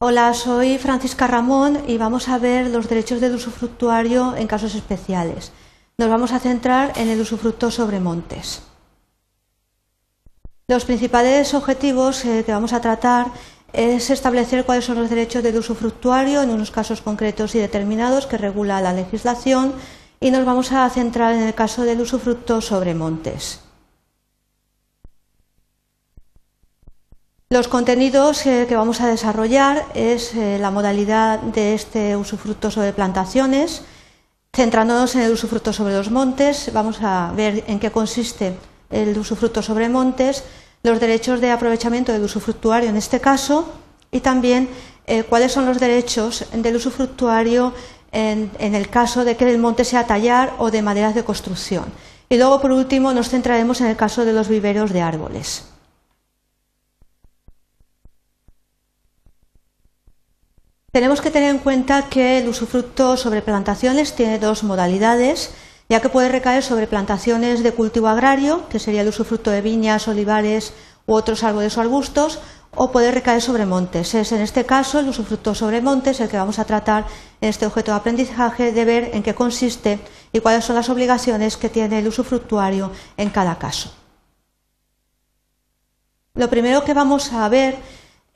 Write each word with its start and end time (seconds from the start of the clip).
Hola, 0.00 0.32
soy 0.32 0.78
Francisca 0.78 1.26
Ramón 1.26 1.82
y 1.88 1.98
vamos 1.98 2.28
a 2.28 2.38
ver 2.38 2.68
los 2.68 2.88
derechos 2.88 3.20
del 3.20 3.34
usufructuario 3.34 4.36
en 4.36 4.46
casos 4.46 4.76
especiales. 4.76 5.50
Nos 5.98 6.08
vamos 6.08 6.30
a 6.30 6.38
centrar 6.38 6.92
en 6.94 7.08
el 7.08 7.20
usufructo 7.20 7.72
sobre 7.72 7.98
montes. 7.98 8.62
Los 10.68 10.84
principales 10.84 11.52
objetivos 11.52 12.24
eh, 12.24 12.44
que 12.46 12.52
vamos 12.52 12.72
a 12.72 12.80
tratar 12.80 13.32
es 13.72 14.10
establecer 14.10 14.64
cuáles 14.64 14.84
son 14.84 14.98
los 14.98 15.10
derechos 15.10 15.42
del 15.42 15.58
usufructuario 15.58 16.42
en 16.42 16.50
unos 16.50 16.70
casos 16.70 17.00
concretos 17.00 17.56
y 17.56 17.58
determinados 17.58 18.26
que 18.26 18.38
regula 18.38 18.80
la 18.80 18.92
legislación 18.92 19.72
y 20.20 20.30
nos 20.30 20.44
vamos 20.46 20.70
a 20.70 20.88
centrar 20.90 21.34
en 21.34 21.42
el 21.42 21.54
caso 21.56 21.82
del 21.82 22.02
usufructo 22.02 22.60
sobre 22.60 22.94
montes. 22.94 23.67
Los 27.50 27.66
contenidos 27.66 28.44
eh, 28.44 28.66
que 28.68 28.76
vamos 28.76 29.00
a 29.00 29.06
desarrollar 29.06 29.86
es 29.94 30.34
eh, 30.34 30.58
la 30.60 30.70
modalidad 30.70 31.40
de 31.40 31.72
este 31.72 32.14
usufructo 32.14 32.70
sobre 32.70 32.92
plantaciones. 32.92 33.84
Centrándonos 34.54 35.14
en 35.14 35.22
el 35.22 35.32
usufructo 35.32 35.72
sobre 35.72 35.94
los 35.94 36.10
montes, 36.10 36.70
vamos 36.74 36.98
a 37.00 37.32
ver 37.34 37.64
en 37.66 37.80
qué 37.80 37.90
consiste 37.90 38.54
el 38.90 39.16
usufructo 39.16 39.62
sobre 39.62 39.88
montes, 39.88 40.44
los 40.82 41.00
derechos 41.00 41.40
de 41.40 41.50
aprovechamiento 41.50 42.12
del 42.12 42.22
usufructuario 42.22 42.90
en 42.90 42.96
este 42.96 43.18
caso 43.18 43.66
y 44.10 44.20
también 44.20 44.68
eh, 45.06 45.22
cuáles 45.22 45.50
son 45.50 45.64
los 45.64 45.80
derechos 45.80 46.44
del 46.52 46.76
usufructuario 46.76 47.72
en, 48.12 48.50
en, 48.58 48.74
el 48.74 48.90
caso 48.90 49.24
de 49.24 49.38
que 49.38 49.50
el 49.50 49.56
monte 49.56 49.86
sea 49.86 50.06
tallar 50.06 50.52
o 50.58 50.70
de 50.70 50.82
maderas 50.82 51.14
de 51.14 51.24
construcción. 51.24 51.86
Y 52.28 52.36
luego, 52.36 52.60
por 52.60 52.72
último, 52.72 53.14
nos 53.14 53.30
centraremos 53.30 53.80
en 53.80 53.86
el 53.86 53.96
caso 53.96 54.26
de 54.26 54.34
los 54.34 54.48
viveros 54.48 54.92
de 54.92 55.00
árboles. 55.00 55.64
Tenemos 60.98 61.20
que 61.20 61.30
tener 61.30 61.50
en 61.50 61.60
cuenta 61.60 62.08
que 62.08 62.38
el 62.38 62.48
usufructo 62.48 63.16
sobre 63.16 63.40
plantaciones 63.40 64.16
tiene 64.16 64.40
dos 64.40 64.64
modalidades, 64.64 65.52
ya 65.88 66.00
que 66.00 66.08
puede 66.08 66.28
recaer 66.28 66.64
sobre 66.64 66.88
plantaciones 66.88 67.62
de 67.62 67.70
cultivo 67.70 68.08
agrario, 68.08 68.68
que 68.68 68.80
sería 68.80 69.02
el 69.02 69.08
usufructo 69.08 69.52
de 69.52 69.62
viñas, 69.62 70.08
olivares 70.08 70.72
u 71.06 71.14
otros 71.14 71.44
árboles 71.44 71.78
o 71.78 71.82
arbustos, 71.82 72.40
o 72.74 72.90
puede 72.90 73.12
recaer 73.12 73.40
sobre 73.40 73.64
montes. 73.64 74.12
Es 74.12 74.32
en 74.32 74.40
este 74.40 74.66
caso 74.66 74.98
el 74.98 75.08
usufructo 75.08 75.54
sobre 75.54 75.80
montes 75.80 76.18
el 76.18 76.28
que 76.28 76.36
vamos 76.36 76.58
a 76.58 76.64
tratar 76.64 77.06
en 77.40 77.48
este 77.48 77.66
objeto 77.66 77.92
de 77.92 77.98
aprendizaje 77.98 78.72
de 78.72 78.84
ver 78.84 79.10
en 79.12 79.22
qué 79.22 79.36
consiste 79.36 80.00
y 80.32 80.40
cuáles 80.40 80.64
son 80.64 80.74
las 80.74 80.88
obligaciones 80.88 81.56
que 81.56 81.68
tiene 81.68 82.00
el 82.00 82.08
usufructuario 82.08 82.90
en 83.16 83.30
cada 83.30 83.56
caso. 83.56 83.92
Lo 86.34 86.50
primero 86.50 86.82
que 86.82 86.92
vamos 86.92 87.32
a 87.32 87.48
ver 87.48 87.76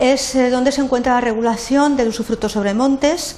es 0.02 0.34
eh, 0.34 0.50
donde 0.50 0.72
se 0.72 0.80
encuentra 0.80 1.14
la 1.14 1.20
regulación 1.20 1.96
del 1.96 2.08
usufructo 2.08 2.48
sobre 2.48 2.74
montes. 2.74 3.36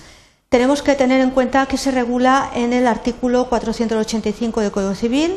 Tenemos 0.49 0.81
que 0.81 0.95
tener 0.95 1.21
en 1.21 1.31
cuenta 1.31 1.67
que 1.67 1.77
se 1.77 1.91
regula 1.91 2.51
en 2.55 2.73
el 2.73 2.87
artículo 2.87 3.51
485 3.51 4.63
del 4.63 4.71
Código 4.71 4.95
Civil, 4.95 5.37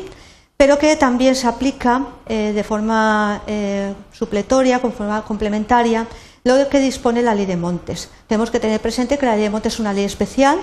pero 0.56 0.78
que 0.78 0.96
también 0.96 1.34
se 1.34 1.46
aplica 1.46 2.06
eh, 2.26 2.52
de 2.54 2.64
forma 2.64 3.42
eh, 3.46 3.92
supletoria, 4.10 4.80
con 4.80 4.94
forma 4.94 5.22
complementaria, 5.22 6.06
lo 6.44 6.66
que 6.70 6.78
dispone 6.78 7.20
la 7.20 7.34
Ley 7.34 7.44
de 7.44 7.58
Montes. 7.58 8.08
Tenemos 8.26 8.50
que 8.50 8.58
tener 8.58 8.80
presente 8.80 9.18
que 9.18 9.26
la 9.26 9.34
Ley 9.34 9.42
de 9.42 9.50
Montes 9.50 9.74
es 9.74 9.80
una 9.80 9.92
ley 9.92 10.04
especial 10.04 10.58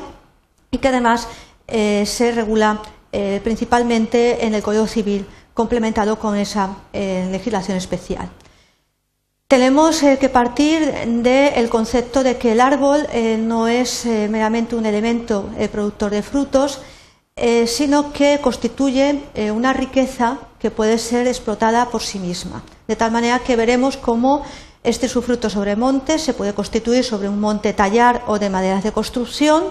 y 0.72 0.80
que 0.80 0.88
además 0.88 1.28
se 1.68 2.32
regula 2.32 2.82
principalmente 3.44 4.46
en 4.46 4.56
el 4.56 4.64
Código 4.64 4.88
Civil, 4.88 5.28
complementado 5.54 6.18
con 6.18 6.36
esa 6.36 6.76
legislación 6.94 7.78
especial. 7.78 8.30
Tenemos 9.48 10.02
eh, 10.02 10.18
que 10.18 10.28
partir 10.28 10.92
del 11.22 11.70
concepto 11.70 12.24
de 12.24 12.38
que 12.38 12.54
el 12.54 12.60
árbol 12.60 13.06
eh, 13.12 13.38
no 13.38 13.68
es 13.68 14.04
eh, 14.08 14.28
meramente 14.28 14.76
un 14.76 14.88
elemento 14.88 15.52
productor 15.72 16.10
de 16.10 16.24
frutos, 16.24 16.81
sino 17.68 18.14
que 18.14 18.40
constituye 18.42 19.24
una 19.53 19.74
riqueza 19.74 20.40
que 20.58 20.72
puede 20.72 20.97
ser 20.97 21.28
explotada 21.28 21.90
por 21.90 22.02
sí 22.02 22.18
misma. 22.18 22.64
De 22.88 22.96
tal 22.96 23.12
manera 23.12 23.40
que 23.40 23.58
veremos 23.58 23.97
cómo 23.97 24.46
este 24.85 25.09
fruto 25.09 25.50
sobre 25.50 25.75
monte 25.75 26.19
se 26.19 26.34
puede 26.34 26.53
constituir 26.53 27.03
sobre 27.03 27.28
un 27.28 27.40
monte 27.40 27.73
tallar 27.73 28.23
o 28.28 28.38
de 28.38 28.50
maderas 28.50 28.84
de 28.84 28.91
construcción 28.91 29.63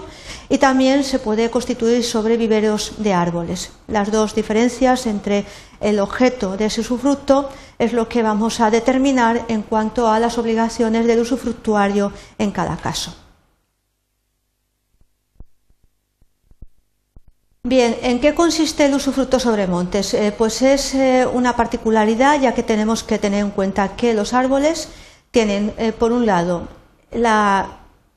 y 0.49 0.57
también 0.57 1.03
se 1.03 1.19
puede 1.19 1.49
constituir 1.49 2.03
sobre 2.03 2.37
viveros 2.37 2.93
de 2.97 3.13
árboles. 3.13 3.71
Las 3.87 4.11
dos 4.11 4.35
diferencias 4.35 5.07
entre 5.07 5.45
el 5.79 5.99
objeto 5.99 6.57
de 6.57 6.65
ese 6.65 6.81
usufructo 6.81 7.49
es 7.79 7.93
lo 7.93 8.09
que 8.09 8.23
vamos 8.23 8.59
a 8.59 8.69
determinar 8.69 9.45
en 9.47 9.61
cuanto 9.61 10.09
a 10.09 10.19
las 10.19 10.37
obligaciones 10.37 11.07
del 11.07 11.21
usufructuario 11.21 12.11
en 12.37 12.51
cada 12.51 12.77
caso. 12.77 13.15
Bien, 17.67 17.97
¿en 18.03 18.19
qué 18.19 18.35
consiste 18.35 18.85
el 18.85 18.93
usufructo 18.93 19.39
sobre 19.39 19.65
montes? 19.65 20.13
Eh, 20.13 20.31
pues 20.37 20.61
es 20.61 20.93
eh, 20.93 21.25
una 21.25 21.55
particularidad 21.55 22.39
ya 22.39 22.53
que 22.53 22.61
tenemos 22.61 23.01
que 23.01 23.17
tener 23.17 23.39
en 23.39 23.49
cuenta 23.49 23.95
que 23.95 24.13
los 24.13 24.33
árboles 24.33 24.89
tienen, 25.35 25.73
eh, 25.77 25.91
por 25.91 26.13
un 26.13 26.25
lado, 26.25 26.65
la 27.11 27.67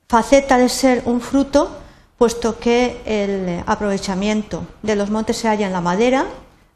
faceta 0.07 0.57
de 0.57 0.69
ser 0.69 1.01
un 1.03 1.19
fruto, 1.19 1.69
puesto 2.17 2.57
que 2.57 3.01
el 3.03 3.61
aprovechamiento 3.65 4.63
de 4.81 4.95
los 4.95 5.09
montes 5.09 5.35
se 5.35 5.49
halla 5.49 5.67
en 5.67 5.73
la 5.73 5.81
madera 5.81 6.27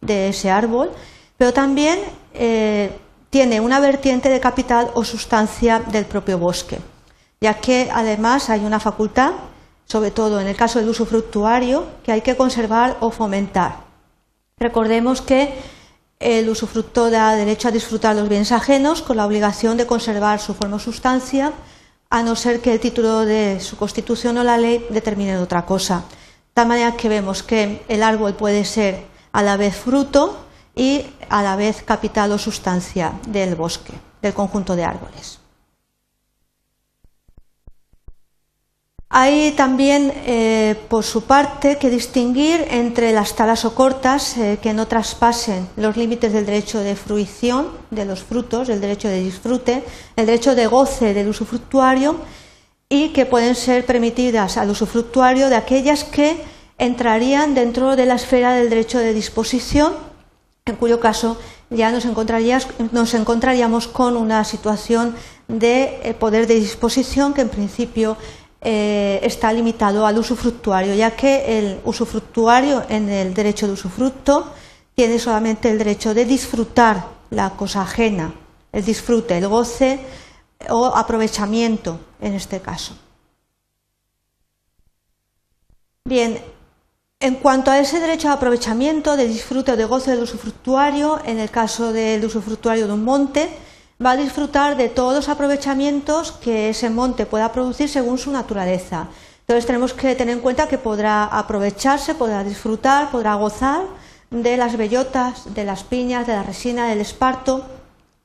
de 0.02 0.28
ese 0.28 0.52
árbol, 0.52 0.92
pero 1.38 1.54
también 1.54 2.00
tiene 3.30 3.62
una 3.62 3.80
vertiente 3.80 4.28
de 4.28 4.40
capital 4.42 4.92
o 4.96 5.06
sustancia 5.06 5.80
del 5.80 6.06
propio 6.06 6.38
bosque, 6.38 6.80
ya 7.40 7.54
que 7.54 7.90
además 7.94 8.50
hay 8.50 8.66
una 8.66 8.80
facultad 8.80 9.32
sobre 9.86 10.12
todo 10.12 10.42
en 10.42 10.48
el 10.48 10.56
caso 10.56 10.80
del 10.80 10.90
uso 10.90 11.06
fructuario, 11.06 11.86
que 12.04 12.12
hay 12.12 12.22
que 12.22 12.36
conservar 12.36 12.98
o 13.00 13.12
fomentar. 13.12 13.84
Recordemos 14.58 15.22
que 15.22 15.54
el 16.24 16.48
usufructo 16.48 17.12
da 17.12 17.36
derecho 17.36 17.68
a 17.68 17.72
disfrutar 17.72 18.16
los 18.16 18.30
bienes 18.30 18.52
ajenos 18.52 19.02
con 19.02 19.18
la 19.18 19.26
obligación 19.26 19.76
de 19.76 19.86
conservar 19.86 20.40
su 20.40 20.54
forma 20.54 20.78
o 20.78 20.80
sustancia, 20.80 21.52
a 22.10 22.24
no 22.24 22.36
ser 22.36 22.62
que 22.62 22.72
el 22.72 22.80
título 22.80 23.26
de 23.26 23.60
su 23.60 23.76
constitución 23.76 24.38
o 24.38 24.44
la 24.44 24.58
ley 24.58 24.86
determine 24.90 25.38
otra 25.38 25.66
cosa. 25.66 26.06
De 26.08 26.54
tal 26.54 26.68
manera 26.68 26.96
que 26.96 27.10
vemos 27.10 27.44
que 27.44 27.84
el 27.90 28.04
árbol 28.04 28.36
puede 28.36 28.64
ser 28.64 29.06
a 29.34 29.44
la 29.44 29.58
vez 29.58 29.76
fruto 29.76 30.46
y 30.76 31.06
a 31.30 31.44
la 31.44 31.56
vez 31.56 31.84
capital 31.84 32.32
o 32.32 32.38
sustancia 32.38 33.14
del 33.28 33.56
bosque, 33.56 33.94
del 34.22 34.34
conjunto 34.34 34.76
de 34.76 34.86
árboles. 34.86 35.43
Hay 39.16 39.52
también, 39.52 40.12
eh, 40.26 40.76
por 40.90 41.04
su 41.04 41.26
parte, 41.26 41.78
que 41.78 41.92
distinguir 41.92 42.66
entre 42.72 43.14
las 43.14 43.36
talas 43.36 43.64
o 43.64 43.76
cortas 43.76 44.36
eh, 44.40 44.58
que 44.60 44.74
no 44.74 44.88
traspasen 44.88 45.70
los 45.76 45.96
límites 45.98 46.34
del 46.34 46.48
derecho 46.48 46.80
de 46.80 46.96
fruición 46.96 47.68
de 47.92 48.06
los 48.06 48.24
frutos, 48.24 48.70
el 48.70 48.82
derecho 48.82 49.08
de 49.10 49.22
disfrute, 49.22 49.84
el 50.16 50.26
derecho 50.26 50.56
de 50.56 50.66
goce 50.66 51.14
del 51.14 51.30
usufructuario 51.30 52.16
y 52.90 53.10
que 53.10 53.28
pueden 53.28 53.54
ser 53.54 53.86
permitidas 53.86 54.58
al 54.58 54.72
usufructuario 54.72 55.50
de 55.50 55.58
aquellas 55.58 56.04
que 56.04 56.36
entrarían 56.80 57.54
dentro 57.54 57.96
de 57.96 58.08
la 58.08 58.16
esfera 58.16 58.54
del 58.54 58.72
derecho 58.72 58.98
de 58.98 59.14
disposición, 59.14 59.94
en 60.66 60.76
cuyo 60.76 61.00
caso 61.00 61.38
ya 61.70 61.92
nos, 61.92 62.04
nos 62.92 63.14
encontraríamos 63.14 63.88
con 63.88 64.18
una 64.18 64.44
situación 64.44 65.16
de 65.48 66.00
eh, 66.02 66.16
poder 66.16 66.48
de 66.48 66.56
disposición 66.56 67.36
que 67.36 67.42
en 67.42 67.50
principio 67.50 68.18
eh, 68.66 69.20
está 69.24 69.52
limitado 69.52 70.06
al 70.06 70.18
usufructuario, 70.18 70.96
ya 70.96 71.12
que 71.12 71.60
el 71.60 71.82
usufructuario 71.84 72.84
en 72.88 73.10
el 73.10 73.34
derecho 73.34 73.68
de 73.68 73.74
usufructo 73.74 74.54
tiene 74.96 75.20
solamente 75.20 75.70
el 75.70 75.78
derecho 75.78 76.14
de 76.14 76.24
disfrutar 76.24 77.08
la 77.30 77.50
cosa 77.52 77.82
ajena, 77.82 78.34
el 78.72 78.86
disfrute, 78.86 79.38
el 79.38 79.48
goce 79.48 80.00
o 80.70 80.86
aprovechamiento 80.96 82.00
en 82.22 82.36
este 82.36 82.62
caso. 82.62 82.96
Bien, 86.06 86.40
en 87.20 87.36
cuanto 87.36 87.72
a 87.72 87.80
ese 87.80 88.00
derecho 88.00 88.28
de 88.28 88.34
aprovechamiento, 88.36 89.18
de 89.18 89.28
disfrute 89.28 89.72
o 89.72 89.78
de 89.78 89.86
goce 89.86 90.12
del 90.12 90.24
usufructuario, 90.24 91.20
en 91.26 91.40
el 91.40 91.50
caso 91.50 91.92
del 91.92 92.24
usufructuario 92.24 92.88
de 92.88 92.94
un 92.94 93.04
monte, 93.04 93.50
va 94.04 94.12
a 94.12 94.18
disfrutar 94.18 94.76
de 94.76 94.90
todos 94.90 95.14
los 95.16 95.30
aprovechamientos 95.30 96.32
que 96.32 96.70
ese 96.70 96.90
monte 96.90 97.26
pueda 97.26 97.52
producir 97.52 97.88
según 97.88 98.18
su 98.18 98.32
naturaleza. 98.32 99.08
Entonces 99.42 99.66
tenemos 99.66 99.94
que 99.94 100.16
tener 100.16 100.36
en 100.36 100.42
cuenta 100.42 100.68
que 100.68 100.78
podrá 100.78 101.26
aprovecharse, 101.26 102.16
podrá 102.16 102.44
disfrutar, 102.44 103.12
podrá 103.12 103.36
gozar 103.36 103.84
de 104.30 104.58
las 104.58 104.78
bellotas, 104.78 105.54
de 105.54 105.64
las 105.64 105.84
piñas, 105.84 106.28
de 106.28 106.34
la 106.34 106.44
resina, 106.44 106.88
del 106.88 107.02
esparto 107.02 107.66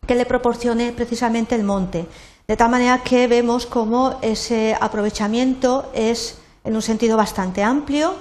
que 0.06 0.14
le 0.14 0.26
proporcione 0.26 0.92
precisamente 0.92 1.54
el 1.54 1.64
monte. 1.64 2.06
De 2.46 2.56
tal 2.56 2.70
manera 2.70 3.02
que 3.02 3.26
vemos 3.26 3.66
cómo 3.66 4.19
ese 4.22 4.76
aprovechamiento 4.80 5.90
es 5.92 6.38
en 6.64 6.75
un 6.75 6.82
sentido 6.82 7.16
bastante 7.16 7.62
amplio 7.62 8.14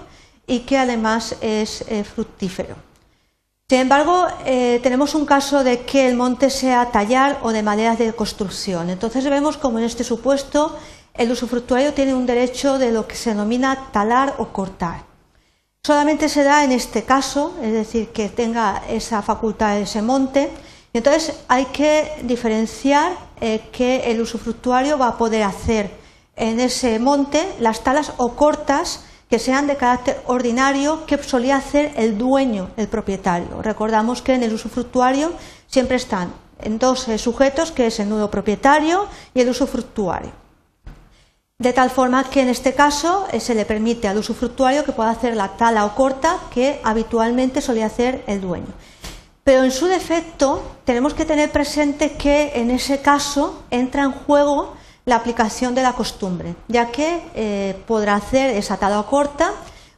y 0.45 0.59
que 0.59 0.77
además 0.77 1.35
es 1.41 1.85
eh, 1.87 2.03
fructífero. 2.03 2.86
Sin 3.69 3.79
embargo, 3.79 4.27
eh, 4.45 4.79
tenemos 4.81 5.13
un 5.13 5.25
caso 5.25 5.61
de 5.61 5.81
que 5.81 6.07
el 6.07 6.15
monte 6.15 6.49
sea 6.49 6.89
tallar 6.89 7.39
o 7.43 7.51
de 7.51 7.63
maderas 7.63 7.97
de 7.97 8.13
construcción. 8.13 8.89
Entonces 8.89 9.29
vemos 9.29 9.57
como 9.57 9.77
en 9.77 9.83
este 9.83 10.05
supuesto 10.05 10.77
el 11.13 11.29
usufructuario 11.29 11.93
tiene 11.93 12.15
un 12.15 12.25
derecho 12.25 12.77
de 12.77 12.93
lo 12.93 13.05
que 13.05 13.17
se 13.17 13.31
denomina 13.31 13.89
talar 13.91 14.35
o 14.37 14.53
cortar. 14.53 15.03
Solamente 15.83 16.29
se 16.29 16.45
da 16.45 16.63
en 16.63 16.71
este 16.71 17.03
caso, 17.03 17.55
es 17.61 17.73
decir, 17.73 18.13
que 18.13 18.29
tenga 18.29 18.83
esa 18.87 19.21
facultad, 19.21 19.77
ese 19.77 20.01
monte, 20.01 20.49
entonces 20.93 21.33
hay 21.49 21.65
que 21.65 22.09
diferenciar 22.23 23.17
eh, 23.41 23.67
que 23.73 24.09
el 24.09 24.21
usufructuario 24.21 24.97
va 24.97 25.09
a 25.09 25.17
poder 25.17 25.43
hacer 25.43 25.91
en 26.37 26.61
ese 26.61 26.99
monte 26.99 27.45
las 27.59 27.83
talas 27.83 28.13
o 28.15 28.33
cortas 28.33 29.06
que 29.29 29.39
sean 29.39 29.67
de 29.67 29.75
carácter 29.75 30.21
ordinario 30.25 31.05
que 31.05 31.21
solía 31.21 31.57
hacer 31.57 31.93
el 31.97 32.17
dueño, 32.17 32.69
el 32.77 32.87
propietario. 32.87 33.61
Recordamos 33.61 34.21
que 34.21 34.33
en 34.33 34.43
el 34.43 34.53
usufructuario 34.53 35.33
siempre 35.67 35.97
están 35.97 36.31
dos 36.79 37.07
eh, 37.07 37.17
sujetos, 37.17 37.71
que 37.71 37.87
es 37.87 37.99
el 37.99 38.09
nudo 38.09 38.31
propietario 38.31 39.07
y 39.33 39.41
el 39.41 39.49
usufructuario. 39.49 40.31
De 41.59 41.73
tal 41.73 41.89
forma 41.89 42.23
que 42.29 42.41
en 42.41 42.49
este 42.49 42.73
caso 42.73 43.27
eh, 43.31 43.39
se 43.39 43.55
le 43.55 43.65
permite 43.65 44.07
al 44.07 44.17
usufructuario 44.17 44.85
que 44.85 44.91
pueda 44.91 45.09
hacer 45.09 45.35
la 45.35 45.57
tala 45.57 45.85
o 45.85 45.95
corta 45.95 46.37
que 46.53 46.79
habitualmente 46.83 47.61
solía 47.61 47.87
hacer 47.87 48.23
el 48.27 48.41
dueño. 48.41 48.73
Pero 49.43 49.63
en 49.63 49.71
su 49.71 49.87
defecto 49.87 50.61
tenemos 50.85 51.13
que 51.13 51.25
tener 51.25 51.51
presente 51.51 52.11
que 52.11 52.51
en 52.55 52.69
ese 52.69 53.01
caso 53.01 53.63
entra 53.71 54.03
en 54.03 54.11
juego 54.11 54.76
la 55.07 55.15
aplicación 55.15 55.73
de 55.73 55.81
la 55.81 55.93
costumbre, 55.93 56.53
ya 56.67 56.91
que 56.91 57.23
eh, 57.33 57.81
podrá 57.87 58.15
hacer 58.15 58.49
esa 58.51 58.75
tala 58.75 59.01
corta 59.03 59.53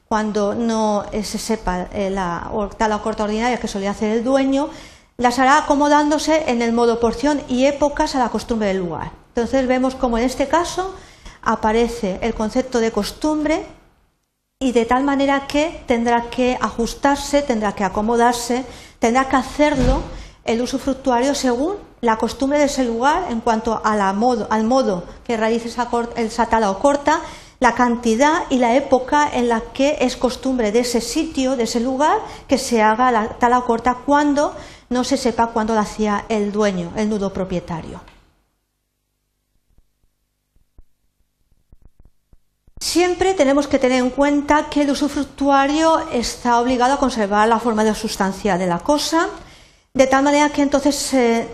cuando 0.07 0.53
no 0.53 1.03
eh, 1.11 1.23
se 1.23 1.39
sepa 1.39 1.88
eh, 1.91 2.11
la 2.11 2.51
tala 2.77 3.00
corta 3.00 3.23
ordinaria 3.23 3.59
que 3.59 3.67
solía 3.67 3.89
hacer 3.89 4.11
el 4.11 4.23
dueño, 4.23 4.69
las 5.17 5.39
hará 5.39 5.57
acomodándose 5.57 6.51
en 6.51 6.61
el 6.61 6.73
modo 6.73 7.00
porción 7.00 7.41
y 7.47 7.65
épocas 7.65 8.15
a 8.15 8.19
la 8.19 8.29
costumbre 8.29 8.67
del 8.67 8.77
lugar. 8.77 9.11
Entonces 9.29 9.67
vemos 9.67 9.95
como 9.95 10.19
en 10.19 10.25
este 10.25 10.47
caso 10.47 10.94
aparece 11.41 12.19
el 12.21 12.35
concepto 12.35 12.79
de 12.79 12.91
costumbre 12.91 13.65
y 14.59 14.73
de 14.73 14.85
tal 14.85 15.03
manera 15.03 15.47
que 15.47 15.83
tendrá 15.88 16.29
que 16.29 16.56
ajustarse, 16.61 17.41
tendrá 17.41 17.73
que 17.73 17.83
acomodarse 17.83 18.63
tendrá 19.00 19.27
que 19.27 19.38
hacerlo 19.38 20.03
el 20.45 20.61
usufructuario 20.61 21.33
según 21.33 21.77
la 22.01 22.18
costumbre 22.18 22.60
de 22.60 22.66
ese 22.66 22.86
lugar 22.86 23.25
en 23.30 23.42
cuanto 23.42 23.81
al 23.84 24.13
modo 24.13 25.04
que 25.24 25.38
realice 25.38 25.68
esa, 25.68 26.46
tala 26.48 26.72
o 26.72 26.80
corta, 26.80 27.22
la 27.60 27.75
cantidad 27.75 28.44
y 28.50 28.57
la 28.57 28.75
época 28.75 29.30
en 29.31 29.50
la 29.50 29.62
que 29.74 29.98
es 30.00 30.16
costumbre 30.16 30.72
de 30.72 30.80
ese 30.80 31.01
sitio, 31.01 31.57
de 31.57 31.63
ese 31.63 31.81
lugar, 31.81 32.19
que 32.48 32.57
se 32.57 32.81
haga 32.81 33.12
la 33.12 33.30
tala 33.38 33.60
o 33.60 33.66
corta 33.66 33.98
cuando 34.06 34.56
no 34.90 35.04
se 35.04 35.18
sepa 35.18 35.48
cuándo 35.48 35.75
la 35.75 35.81
hacía 35.81 36.25
el 36.30 36.51
dueño, 36.51 36.94
el 36.96 37.10
nudo 37.10 37.34
propietario. 37.34 38.02
Siempre 42.80 43.34
tenemos 43.34 43.68
que 43.68 43.78
tener 43.78 44.00
en 44.00 44.10
cuenta 44.10 44.69
que 44.69 44.84
el 44.84 44.92
usufructuario 44.92 46.00
está 46.13 46.62
obligado 46.62 46.94
a 46.94 46.98
conservar 46.98 47.48
la 47.50 47.60
forma 47.60 47.84
de 47.84 47.94
sustancia 47.94 48.57
de 48.57 48.68
la 48.68 48.80
cosa, 48.80 49.28
de 50.00 50.07
tal 50.07 50.24
manera 50.24 50.48
que 50.48 50.62
entonces 50.62 51.13
eh, 51.13 51.46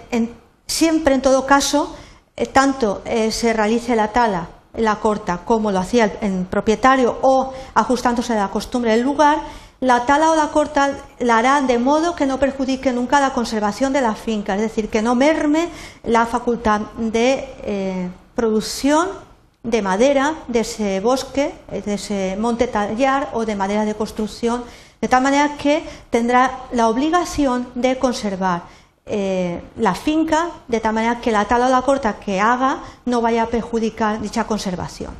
siempre, 0.67 1.15
en 1.15 1.21
todo 1.23 1.47
caso, 1.47 1.95
eh, 2.37 2.45
tanto 2.45 3.01
eh, 3.03 3.31
se 3.31 3.53
realice 3.53 3.95
la 3.95 4.09
tala, 4.09 4.47
la 4.75 4.97
corta, 4.97 5.39
como 5.43 5.71
lo 5.71 5.79
hacía 5.79 6.19
el, 6.21 6.45
propietario 6.45 7.17
o 7.23 7.51
ajustándose 7.73 8.33
a 8.33 8.35
la 8.35 8.51
costumbre 8.51 8.91
del 8.91 9.01
lugar, 9.01 9.39
la 9.79 10.05
tala 10.05 10.29
o 10.29 10.35
la 10.35 10.49
corta 10.49 10.95
la 11.17 11.39
hará 11.39 11.59
de 11.61 11.79
modo 11.79 12.15
que 12.15 12.27
no 12.27 12.37
perjudique 12.37 12.93
nunca 12.93 13.19
la 13.19 13.33
conservación 13.33 13.91
de 13.93 14.01
la 14.01 14.13
finca, 14.13 14.53
es 14.53 14.61
decir, 14.61 14.89
que 14.89 15.01
no 15.01 15.15
merme 15.15 15.69
la 16.03 16.27
facultad 16.27 16.81
de 16.97 18.11
producción 18.35 19.09
de 19.63 19.81
madera 19.81 20.35
de 20.47 20.59
ese 20.59 20.99
bosque, 20.99 21.51
de 21.71 21.95
ese 21.95 22.37
monte 22.39 22.67
tallar 22.67 23.29
o 23.33 23.43
de 23.43 23.55
madera 23.55 23.85
de 23.85 23.95
construcción, 23.95 24.63
de 25.01 25.07
tal 25.07 25.21
manera 25.21 25.57
que 25.57 25.83
tendrá 26.09 26.59
la 26.71 26.87
obligación 26.87 27.67
de 27.75 27.97
conservar 27.97 28.63
eh, 29.05 29.61
la 29.77 29.93
finca, 29.93 30.49
de 30.67 30.79
tal 30.79 30.93
manera 30.93 31.21
que 31.21 31.31
la 31.31 31.45
tala 31.45 31.67
o 31.67 31.69
la 31.69 31.83
corta 31.83 32.19
que 32.19 32.39
haga 32.39 32.79
no 33.05 33.21
vaya 33.21 33.43
a 33.43 33.47
perjudicar 33.47 34.19
dicha 34.19 34.45
conservación. 34.45 35.13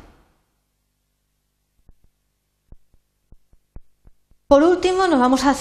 Por 4.48 4.62
último, 4.62 5.08
nos 5.08 5.18
vamos 5.18 5.44
a, 5.44 5.54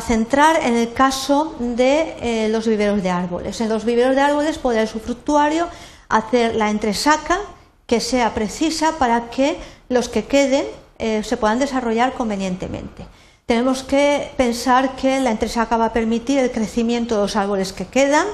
centrar 0.00 0.62
en 0.62 0.74
el 0.74 0.92
caso 0.92 1.54
de 1.58 2.16
eh, 2.20 2.48
los 2.50 2.66
viveros 2.66 3.02
de 3.02 3.08
árboles. 3.08 3.60
En 3.62 3.70
los 3.70 3.86
viveros 3.86 4.14
de 4.14 4.20
árboles 4.20 4.58
podrá 4.58 4.82
el 4.82 4.88
subfructuario 4.88 5.68
hacer 6.10 6.54
la 6.54 6.68
entresaca 6.68 7.38
que 7.86 8.00
sea 8.00 8.34
precisa 8.34 8.98
para 8.98 9.30
que 9.30 9.58
los 9.88 10.10
que 10.10 10.24
queden 10.26 10.66
eh, 10.98 11.22
se 11.24 11.38
puedan 11.38 11.58
desarrollar 11.58 12.12
convenientemente. 12.12 13.06
Tenemos 13.46 13.84
que 13.84 14.32
pensar 14.36 14.96
que 14.96 15.20
la 15.20 15.30
entresaca 15.30 15.76
va 15.76 15.86
a 15.86 15.92
permitir 15.92 16.38
el 16.38 16.50
crecimiento 16.50 17.14
de 17.14 17.22
los 17.22 17.36
árboles 17.36 17.72
que 17.72 17.86
quedan 17.86 18.26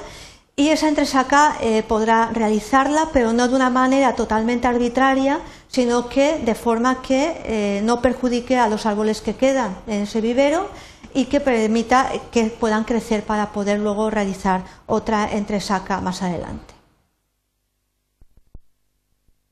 y 0.56 0.68
esa 0.68 0.88
entresaca 0.88 1.58
eh, 1.60 1.82
podrá 1.82 2.30
realizarla, 2.32 3.10
pero 3.12 3.34
no 3.34 3.46
de 3.46 3.54
una 3.54 3.68
manera 3.68 4.14
totalmente 4.14 4.68
arbitraria, 4.68 5.40
sino 5.68 6.08
que 6.08 6.38
de 6.38 6.54
forma 6.54 7.02
que 7.02 7.42
eh, 7.44 7.80
no 7.84 8.00
perjudique 8.00 8.56
a 8.56 8.68
los 8.68 8.86
árboles 8.86 9.20
que 9.20 9.36
quedan 9.36 9.76
en 9.86 10.02
ese 10.02 10.22
vivero 10.22 10.70
y 11.12 11.26
que 11.26 11.40
permita 11.40 12.10
que 12.30 12.44
puedan 12.44 12.84
crecer 12.84 13.22
para 13.22 13.52
poder 13.52 13.80
luego 13.80 14.08
realizar 14.08 14.64
otra 14.86 15.30
entresaca 15.30 16.00
más 16.00 16.22
adelante. 16.22 16.72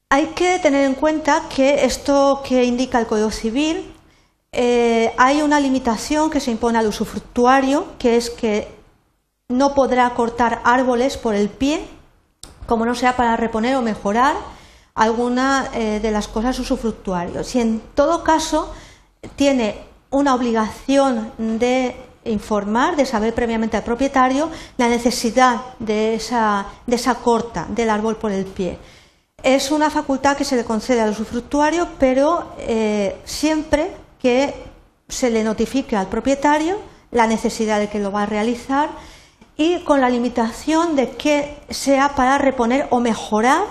Hay 0.08 0.28
que 0.28 0.58
tener 0.58 0.86
en 0.86 0.94
cuenta 0.94 1.42
que 1.54 1.84
esto 1.84 2.42
que 2.42 2.64
indica 2.64 2.98
el 2.98 3.06
Código 3.06 3.30
Civil, 3.30 3.94
eh, 4.52 5.12
hay 5.16 5.42
una 5.42 5.60
limitación 5.60 6.30
que 6.30 6.40
se 6.40 6.50
impone 6.50 6.78
al 6.78 6.86
usufructuario, 6.86 7.86
que 7.98 8.16
es 8.16 8.30
que 8.30 8.68
no 9.48 9.74
podrá 9.74 10.10
cortar 10.10 10.60
árboles 10.64 11.16
por 11.16 11.34
el 11.34 11.48
pie, 11.48 11.80
como 12.66 12.84
no 12.84 12.94
sea 12.94 13.16
para 13.16 13.36
reponer 13.36 13.76
o 13.76 13.82
mejorar 13.82 14.36
alguna 14.94 15.68
eh, 15.74 16.00
de 16.00 16.10
las 16.10 16.28
cosas 16.28 16.58
usufructuarios. 16.58 17.46
Si 17.46 17.60
en 17.60 17.80
todo 17.94 18.24
caso 18.24 18.72
tiene 19.36 19.78
una 20.10 20.34
obligación 20.34 21.32
de 21.38 21.96
informar, 22.24 22.96
de 22.96 23.06
saber 23.06 23.34
previamente 23.34 23.76
al 23.76 23.84
propietario 23.84 24.50
la 24.76 24.88
necesidad 24.88 25.60
de 25.78 26.14
esa 26.14 26.66
corta 27.22 27.66
del 27.68 27.90
árbol 27.90 28.16
por 28.16 28.32
el 28.32 28.44
pie. 28.44 28.78
Es 29.42 29.70
una 29.70 29.88
facultad 29.88 30.36
que 30.36 30.44
se 30.44 30.56
le 30.56 30.64
concede 30.64 31.00
al 31.00 31.10
usufructuario, 31.10 31.88
pero 31.98 32.52
eh, 32.58 33.16
siempre 33.24 33.90
que 34.20 34.54
se 35.08 35.30
le 35.30 35.44
notifique 35.44 35.96
al 35.96 36.08
propietario 36.08 36.78
la 37.10 37.26
necesidad 37.26 37.80
de 37.80 37.88
que 37.88 37.98
lo 37.98 38.12
va 38.12 38.22
a 38.22 38.26
realizar 38.26 38.90
y 39.56 39.80
con 39.80 40.00
la 40.00 40.08
limitación 40.08 40.96
de 40.96 41.10
que 41.10 41.58
sea 41.68 42.14
para 42.14 42.38
reponer 42.38 42.86
o 42.90 43.00
mejorar 43.00 43.64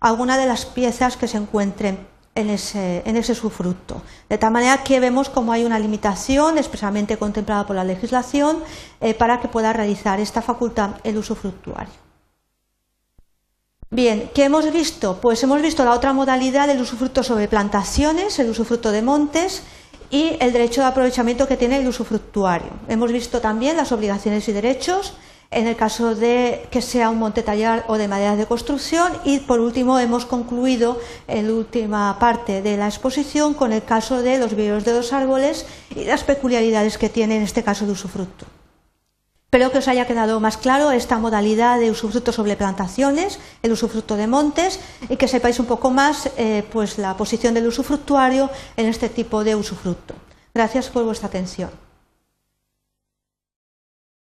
alguna 0.00 0.38
de 0.38 0.46
las 0.46 0.66
piezas 0.66 1.16
que 1.16 1.28
se 1.28 1.36
encuentren 1.36 1.98
en 2.34 2.50
ese, 2.50 3.02
en 3.06 3.16
usufructo. 3.16 4.02
De 4.28 4.38
tal 4.38 4.52
manera 4.52 4.84
que 4.84 5.00
vemos 5.00 5.28
como 5.28 5.52
hay 5.52 5.64
una 5.64 5.78
limitación 5.78 6.58
expresamente 6.58 7.16
contemplada 7.16 7.66
por 7.66 7.76
la 7.76 7.84
legislación 7.84 8.58
eh, 9.00 9.14
para 9.14 9.40
que 9.40 9.48
pueda 9.48 9.72
realizar 9.72 10.20
esta 10.20 10.42
facultad 10.42 10.96
el 11.02 11.16
usufructuario. 11.16 11.94
Bien, 13.88 14.30
¿qué 14.34 14.44
hemos 14.44 14.70
visto? 14.72 15.20
Pues 15.20 15.42
hemos 15.44 15.62
visto 15.62 15.84
la 15.84 15.92
otra 15.92 16.12
modalidad 16.12 16.66
del 16.66 16.80
usufructo 16.80 17.22
sobre 17.22 17.48
plantaciones, 17.48 18.38
el 18.38 18.50
usufructo 18.50 18.90
de 18.90 19.00
montes 19.00 19.62
y 20.10 20.36
el 20.40 20.52
derecho 20.52 20.80
de 20.80 20.88
aprovechamiento 20.88 21.48
que 21.48 21.56
tiene 21.56 21.78
el 21.78 21.88
usufructuario. 21.88 22.70
Hemos 22.88 23.12
visto 23.12 23.40
también 23.40 23.76
las 23.76 23.92
obligaciones 23.92 24.48
y 24.48 24.52
derechos 24.52 25.14
en 25.50 25.66
el 25.66 25.76
caso 25.76 26.14
de 26.14 26.66
que 26.70 26.82
sea 26.82 27.10
un 27.10 27.18
monte 27.18 27.42
tallar 27.42 27.84
o 27.88 27.98
de 27.98 28.08
madera 28.08 28.36
de 28.36 28.46
construcción 28.46 29.12
y 29.24 29.38
por 29.38 29.60
último 29.60 29.98
hemos 29.98 30.26
concluido 30.26 30.98
en 31.28 31.46
la 31.46 31.54
última 31.54 32.18
parte 32.18 32.62
de 32.62 32.76
la 32.76 32.86
exposición 32.86 33.54
con 33.54 33.72
el 33.72 33.84
caso 33.84 34.22
de 34.22 34.38
los 34.38 34.54
viveros 34.56 34.84
de 34.84 34.94
los 34.94 35.12
árboles 35.12 35.66
y 35.94 36.04
las 36.04 36.24
peculiaridades 36.24 36.98
que 36.98 37.08
tiene 37.08 37.36
en 37.36 37.42
este 37.42 37.62
caso 37.62 37.86
de 37.86 37.92
usufructo. 37.92 38.46
Espero 39.46 39.70
que 39.70 39.78
os 39.78 39.86
haya 39.86 40.08
quedado 40.08 40.40
más 40.40 40.56
claro 40.56 40.90
esta 40.90 41.18
modalidad 41.18 41.78
de 41.78 41.92
usufructo 41.92 42.32
sobre 42.32 42.56
plantaciones, 42.56 43.38
el 43.62 43.70
usufructo 43.70 44.16
de 44.16 44.26
montes 44.26 44.80
y 45.08 45.16
que 45.16 45.28
sepáis 45.28 45.60
un 45.60 45.66
poco 45.66 45.92
más 45.92 46.28
eh, 46.36 46.64
pues 46.72 46.98
la 46.98 47.16
posición 47.16 47.54
del 47.54 47.68
usufructuario 47.68 48.50
en 48.76 48.86
este 48.86 49.08
tipo 49.08 49.44
de 49.44 49.54
usufructo. 49.54 50.14
Gracias 50.52 50.90
por 50.90 51.04
vuestra 51.04 51.28
atención. 51.28 51.85